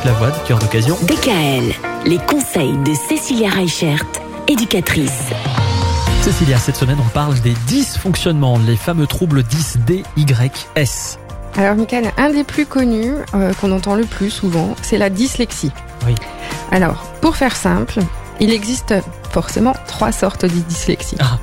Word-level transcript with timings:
Marc 0.00 0.04
Lavoie 0.04 0.30
de 0.30 0.46
Cœur 0.46 0.58
d'occasion. 0.58 0.96
DKL, 1.02 1.74
les 2.06 2.18
conseils 2.18 2.76
de 2.84 2.94
Cécilia 2.94 3.50
Reichert, 3.50 4.02
éducatrice. 4.48 5.28
Cécilia, 6.22 6.58
cette 6.58 6.76
semaine, 6.76 6.98
on 7.04 7.08
parle 7.08 7.38
des 7.40 7.52
dysfonctionnements, 7.66 8.58
les 8.58 8.76
fameux 8.76 9.06
troubles 9.06 9.42
10-D-Y-S. 9.42 11.18
Alors, 11.56 11.74
Michael, 11.74 12.12
un 12.16 12.30
des 12.30 12.44
plus 12.44 12.64
connus 12.64 13.12
euh, 13.34 13.52
qu'on 13.54 13.72
entend 13.72 13.94
le 13.94 14.04
plus 14.04 14.30
souvent, 14.30 14.74
c'est 14.80 14.96
la 14.96 15.10
dyslexie. 15.10 15.72
Oui. 16.06 16.14
Alors, 16.70 17.02
pour 17.20 17.36
faire 17.36 17.54
simple, 17.56 17.98
il 18.40 18.52
existe 18.52 18.94
forcément 19.30 19.74
trois 19.86 20.12
sortes 20.12 20.44
de 20.44 20.60
dyslexie. 20.60 21.16
Ah. 21.20 21.38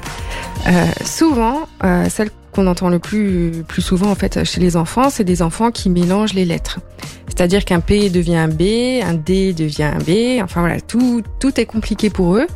Euh, 0.67 0.85
souvent, 1.05 1.67
euh, 1.83 2.07
celle 2.09 2.31
qu'on 2.57 2.67
entend 2.67 2.89
le 2.89 2.97
plus, 2.97 3.63
plus 3.67 3.83
souvent 3.83 4.09
en 4.09 4.15
fait 4.15 4.43
chez 4.43 4.59
les 4.59 4.77
enfants, 4.77 5.11
c'est 5.11 5.23
des 5.23 5.43
enfants 5.43 5.69
qui 5.69 5.91
mélangent 5.91 6.33
les 6.33 6.43
lettres. 6.43 6.79
C'est-à-dire 7.27 7.63
qu'un 7.65 7.81
P 7.81 8.09
devient 8.09 8.35
un 8.35 8.47
B, 8.47 8.63
un 9.03 9.13
D 9.13 9.53
devient 9.53 9.83
un 9.83 9.99
B. 9.99 10.41
Enfin 10.43 10.61
voilà, 10.61 10.81
tout 10.81 11.21
tout 11.39 11.59
est 11.59 11.65
compliqué 11.65 12.09
pour 12.09 12.35
eux. 12.35 12.47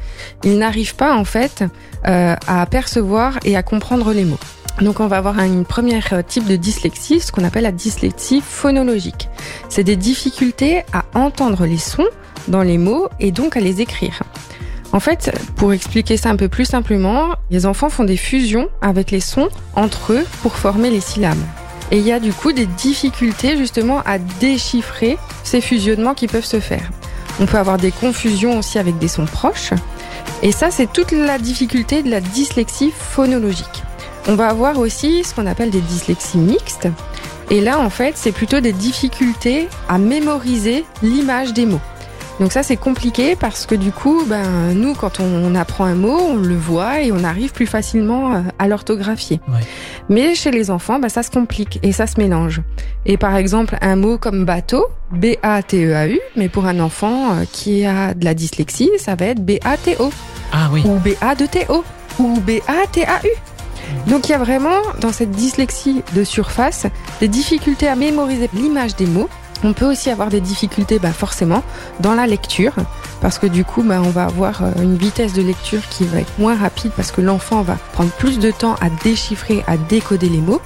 Ils 0.43 0.57
n'arrivent 0.57 0.95
pas 0.95 1.15
en 1.15 1.23
fait 1.23 1.63
euh, 2.07 2.35
à 2.47 2.65
percevoir 2.65 3.37
et 3.45 3.55
à 3.55 3.61
comprendre 3.61 4.11
les 4.11 4.25
mots. 4.25 4.39
Donc 4.81 4.99
on 4.99 5.07
va 5.07 5.17
avoir 5.17 5.37
une 5.39 5.65
première 5.65 6.23
type 6.25 6.47
de 6.47 6.55
dyslexie, 6.55 7.19
ce 7.19 7.31
qu'on 7.31 7.43
appelle 7.43 7.63
la 7.63 7.71
dyslexie 7.71 8.41
phonologique. 8.41 9.29
C'est 9.69 9.83
des 9.83 9.97
difficultés 9.97 10.81
à 10.93 11.05
entendre 11.13 11.67
les 11.67 11.77
sons 11.77 12.09
dans 12.47 12.63
les 12.63 12.79
mots 12.79 13.07
et 13.19 13.31
donc 13.31 13.55
à 13.55 13.59
les 13.59 13.81
écrire. 13.81 14.23
En 14.93 14.99
fait, 14.99 15.31
pour 15.55 15.71
expliquer 15.71 16.17
ça 16.17 16.29
un 16.29 16.35
peu 16.35 16.49
plus 16.49 16.65
simplement, 16.65 17.29
les 17.49 17.65
enfants 17.65 17.89
font 17.89 18.03
des 18.03 18.17
fusions 18.17 18.67
avec 18.81 19.11
les 19.11 19.21
sons 19.21 19.49
entre 19.75 20.13
eux 20.13 20.25
pour 20.41 20.55
former 20.55 20.89
les 20.89 20.99
syllabes. 20.99 21.37
Et 21.91 21.97
il 21.97 22.05
y 22.05 22.11
a 22.11 22.19
du 22.19 22.33
coup 22.33 22.51
des 22.51 22.65
difficultés 22.65 23.57
justement 23.57 24.01
à 24.05 24.17
déchiffrer 24.17 25.17
ces 25.43 25.61
fusionnements 25.61 26.13
qui 26.13 26.27
peuvent 26.27 26.45
se 26.45 26.59
faire. 26.59 26.89
On 27.39 27.45
peut 27.45 27.57
avoir 27.57 27.77
des 27.77 27.91
confusions 27.91 28.59
aussi 28.59 28.79
avec 28.79 28.97
des 28.97 29.07
sons 29.07 29.25
proches. 29.25 29.73
Et 30.43 30.51
ça, 30.51 30.71
c'est 30.71 30.91
toute 30.91 31.11
la 31.11 31.37
difficulté 31.37 32.03
de 32.03 32.09
la 32.09 32.21
dyslexie 32.21 32.91
phonologique. 32.91 33.83
On 34.27 34.35
va 34.35 34.47
avoir 34.47 34.77
aussi 34.77 35.23
ce 35.23 35.33
qu'on 35.33 35.47
appelle 35.47 35.69
des 35.69 35.81
dyslexies 35.81 36.37
mixtes. 36.37 36.87
Et 37.49 37.61
là, 37.61 37.79
en 37.79 37.89
fait, 37.89 38.13
c'est 38.15 38.31
plutôt 38.31 38.59
des 38.59 38.73
difficultés 38.73 39.67
à 39.89 39.97
mémoriser 39.97 40.85
l'image 41.01 41.53
des 41.53 41.65
mots. 41.65 41.81
Donc 42.41 42.51
ça 42.51 42.63
c'est 42.63 42.75
compliqué 42.75 43.35
parce 43.35 43.67
que 43.67 43.75
du 43.75 43.91
coup, 43.91 44.23
ben 44.25 44.73
nous 44.73 44.95
quand 44.95 45.19
on 45.19 45.53
apprend 45.53 45.85
un 45.85 45.93
mot, 45.93 46.17
on 46.19 46.35
le 46.37 46.55
voit 46.55 47.01
et 47.01 47.11
on 47.11 47.23
arrive 47.23 47.51
plus 47.51 47.67
facilement 47.67 48.33
euh, 48.33 48.39
à 48.57 48.67
l'orthographier. 48.67 49.39
Ouais. 49.47 49.59
Mais 50.09 50.33
chez 50.33 50.49
les 50.49 50.71
enfants, 50.71 50.97
ben, 50.97 51.07
ça 51.07 51.21
se 51.21 51.29
complique 51.29 51.79
et 51.83 51.91
ça 51.91 52.07
se 52.07 52.19
mélange. 52.19 52.63
Et 53.05 53.17
par 53.17 53.35
exemple, 53.35 53.77
un 53.81 53.95
mot 53.95 54.17
comme 54.17 54.43
bateau, 54.43 54.87
B-A-T-E-A-U, 55.11 56.19
mais 56.35 56.49
pour 56.49 56.65
un 56.65 56.79
enfant 56.79 57.31
euh, 57.33 57.43
qui 57.51 57.85
a 57.85 58.15
de 58.15 58.25
la 58.25 58.33
dyslexie, 58.33 58.89
ça 58.97 59.13
va 59.13 59.27
être 59.27 59.45
B-A-T-O 59.45 60.11
Ah 60.51 60.69
oui. 60.73 60.81
ou 60.83 60.95
B-A-D-T-O 60.97 61.83
ou 62.17 62.39
B-A-T-A-U. 62.39 63.29
Donc 64.07 64.29
il 64.29 64.31
y 64.31 64.35
a 64.35 64.39
vraiment 64.39 64.79
dans 64.99 65.11
cette 65.11 65.31
dyslexie 65.31 66.01
de 66.15 66.23
surface 66.23 66.87
des 67.19 67.27
difficultés 67.27 67.87
à 67.87 67.95
mémoriser 67.95 68.49
l'image 68.55 68.95
des 68.95 69.05
mots 69.05 69.29
on 69.63 69.73
peut 69.73 69.85
aussi 69.85 70.09
avoir 70.09 70.29
des 70.29 70.41
difficultés, 70.41 70.99
bah 70.99 71.11
forcément, 71.11 71.63
dans 71.99 72.13
la 72.13 72.27
lecture, 72.27 72.73
parce 73.21 73.37
que 73.37 73.47
du 73.47 73.63
coup, 73.63 73.83
bah, 73.83 74.01
on 74.03 74.09
va 74.09 74.25
avoir 74.25 74.63
euh, 74.63 74.71
une 74.81 74.95
vitesse 74.95 75.33
de 75.33 75.41
lecture 75.41 75.87
qui 75.89 76.05
va 76.05 76.19
être 76.19 76.39
moins 76.39 76.55
rapide, 76.55 76.91
parce 76.95 77.11
que 77.11 77.21
l'enfant 77.21 77.61
va 77.61 77.77
prendre 77.93 78.11
plus 78.11 78.39
de 78.39 78.51
temps 78.51 78.75
à 78.81 78.89
déchiffrer, 78.89 79.63
à 79.67 79.77
décoder 79.77 80.29
les 80.29 80.41
mots. 80.41 80.61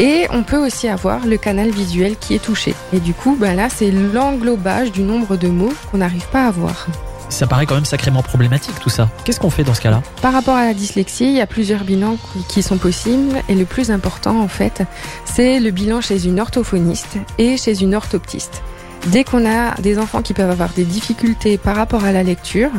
Et 0.00 0.26
on 0.30 0.42
peut 0.42 0.58
aussi 0.58 0.88
avoir 0.88 1.24
le 1.24 1.36
canal 1.36 1.70
visuel 1.70 2.16
qui 2.16 2.34
est 2.34 2.42
touché. 2.42 2.74
Et 2.92 2.98
du 2.98 3.14
coup, 3.14 3.36
bah 3.38 3.54
là, 3.54 3.68
c'est 3.68 3.92
l'englobage 3.92 4.90
du 4.90 5.02
nombre 5.02 5.36
de 5.36 5.48
mots 5.48 5.72
qu'on 5.90 5.98
n'arrive 5.98 6.26
pas 6.28 6.46
à 6.46 6.50
voir. 6.50 6.88
Ça 7.34 7.48
paraît 7.48 7.66
quand 7.66 7.74
même 7.74 7.84
sacrément 7.84 8.22
problématique 8.22 8.78
tout 8.80 8.90
ça. 8.90 9.08
Qu'est-ce 9.24 9.40
qu'on 9.40 9.50
fait 9.50 9.64
dans 9.64 9.74
ce 9.74 9.80
cas-là? 9.80 10.02
Par 10.22 10.32
rapport 10.32 10.54
à 10.54 10.64
la 10.66 10.72
dyslexie, 10.72 11.24
il 11.24 11.32
y 11.32 11.40
a 11.40 11.48
plusieurs 11.48 11.82
bilans 11.82 12.16
qui 12.48 12.62
sont 12.62 12.78
possibles 12.78 13.42
et 13.48 13.56
le 13.56 13.64
plus 13.64 13.90
important 13.90 14.40
en 14.40 14.46
fait, 14.46 14.82
c'est 15.24 15.58
le 15.58 15.72
bilan 15.72 16.00
chez 16.00 16.26
une 16.26 16.38
orthophoniste 16.38 17.16
et 17.38 17.56
chez 17.56 17.82
une 17.82 17.96
orthoptiste. 17.96 18.62
Dès 19.08 19.24
qu'on 19.24 19.44
a 19.50 19.74
des 19.80 19.98
enfants 19.98 20.22
qui 20.22 20.32
peuvent 20.32 20.48
avoir 20.48 20.68
des 20.70 20.84
difficultés 20.84 21.58
par 21.58 21.74
rapport 21.74 22.04
à 22.04 22.12
la 22.12 22.22
lecture, 22.22 22.70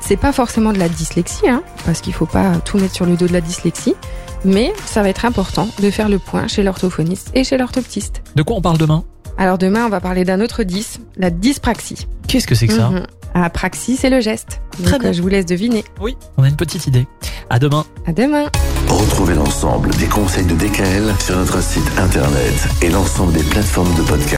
c'est 0.00 0.16
pas 0.16 0.30
forcément 0.30 0.72
de 0.72 0.78
la 0.78 0.88
dyslexie, 0.88 1.48
hein, 1.48 1.64
parce 1.84 2.00
qu'il 2.00 2.12
faut 2.14 2.24
pas 2.24 2.52
tout 2.64 2.78
mettre 2.78 2.94
sur 2.94 3.06
le 3.06 3.16
dos 3.16 3.26
de 3.26 3.32
la 3.32 3.40
dyslexie, 3.40 3.96
mais 4.44 4.72
ça 4.86 5.02
va 5.02 5.08
être 5.08 5.24
important 5.24 5.68
de 5.82 5.90
faire 5.90 6.08
le 6.08 6.20
point 6.20 6.46
chez 6.46 6.62
l'orthophoniste 6.62 7.32
et 7.34 7.42
chez 7.42 7.58
l'orthoptiste. 7.58 8.22
De 8.36 8.42
quoi 8.44 8.54
on 8.54 8.62
parle 8.62 8.78
demain? 8.78 9.02
Alors 9.36 9.58
demain, 9.58 9.84
on 9.86 9.88
va 9.88 10.00
parler 10.00 10.24
d'un 10.24 10.40
autre 10.40 10.62
10, 10.62 11.00
la 11.16 11.30
dyspraxie. 11.30 12.06
Qu'est-ce 12.28 12.46
que 12.46 12.54
c'est 12.54 12.68
que 12.68 12.74
ça? 12.74 12.90
Mhm. 12.90 13.06
Ah, 13.34 13.50
praxie, 13.50 13.96
c'est 13.96 14.10
le 14.10 14.20
geste. 14.20 14.60
Très 14.82 14.92
Donc, 14.92 15.00
bien. 15.00 15.10
euh, 15.10 15.12
je 15.12 15.20
vous 15.22 15.28
laisse 15.28 15.44
deviner. 15.46 15.84
Oui, 16.00 16.16
on 16.36 16.44
a 16.44 16.48
une 16.48 16.56
petite 16.56 16.86
idée. 16.86 17.06
À 17.50 17.58
demain. 17.58 17.84
À 18.06 18.12
demain. 18.12 18.44
Retrouvez 18.88 19.34
l'ensemble 19.34 19.90
des 19.96 20.06
conseils 20.06 20.44
de 20.46 20.54
DKL 20.54 21.12
sur 21.18 21.36
notre 21.36 21.60
site 21.62 21.82
internet 21.98 22.54
et 22.82 22.88
l'ensemble 22.90 23.32
des 23.32 23.42
plateformes 23.42 23.92
de 23.96 24.02
podcast. 24.02 24.30